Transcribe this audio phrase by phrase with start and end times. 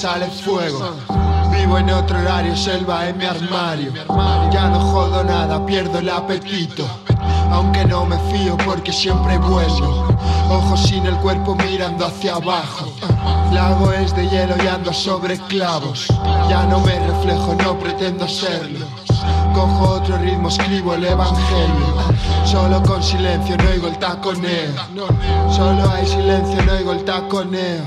[0.00, 0.94] sale fuego.
[1.50, 3.92] Vivo en otro horario, selva en mi armario.
[4.50, 6.84] Ya no jodo nada, pierdo el apetito.
[7.50, 10.08] Aunque no me fío porque siempre vuelvo.
[10.48, 12.86] Ojos sin el cuerpo mirando hacia abajo.
[13.52, 16.06] Lago es de hielo y ando sobre clavos.
[16.48, 18.86] Ya no me reflejo, no pretendo serlo.
[19.60, 21.94] Cojo otro ritmo, escribo el evangelio.
[22.46, 24.72] Solo con silencio no oigo el taconeo.
[25.50, 27.84] Solo hay silencio, no oigo el taconeo.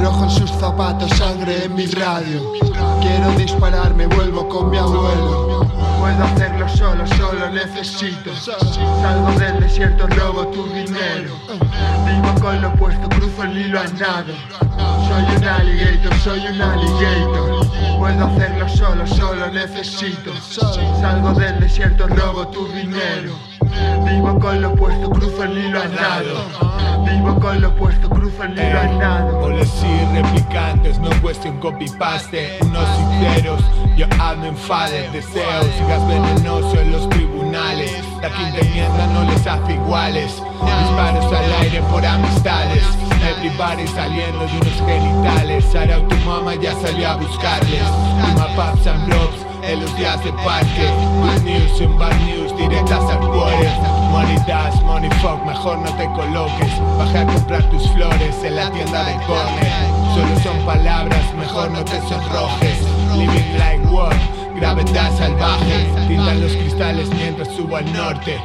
[0.00, 2.52] Rojo en sus zapatos, sangre en mi radio.
[3.02, 5.66] Quiero dispararme, vuelvo con mi abuelo.
[6.00, 8.34] Puedo hacerlo solo, solo necesito.
[8.34, 10.06] Salgo del desierto,
[13.42, 14.34] cruzo el hilo a nado.
[15.08, 17.66] Soy un alligator, soy un alligator.
[17.98, 20.32] Puedo hacerlo solo, solo necesito.
[21.00, 23.34] Salgo del desierto, robo tu dinero.
[24.04, 27.04] Vivo con lo opuesto, cruzo el hilo a nado.
[27.04, 29.40] Vivo con lo opuesto, cruzo el hilo a nado.
[29.40, 33.62] Policy replicantes, no cuestión copy-paste Unos sinceros,
[33.96, 39.46] yo ando en fade Deseos, gas venenoso en los tribunales La quinta enmienda no les
[39.46, 40.42] hace iguales
[40.80, 41.21] Disparos
[41.90, 42.82] por amistades.
[43.22, 45.74] Everybody saliendo de unos genitales.
[45.74, 47.82] Ahora tu mamá ya salió a buscarles.
[48.34, 50.86] Uma Paps and Blobs en los días de parque.
[51.20, 53.70] Good news en bad news directas al quarter
[54.10, 56.72] Money dash, money fuck, mejor no te coloques.
[56.98, 61.82] Bajé a comprar tus flores en la tienda de corner Solo son palabras, mejor no
[61.84, 62.78] te sonrojes.
[63.16, 64.14] Living like war,
[64.54, 65.86] gravedad salvaje.
[66.06, 68.38] Tintan los cristales mientras subo al norte.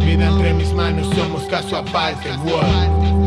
[0.00, 2.30] Vida entre mis manos, somos caso aparte.
[2.44, 3.22] War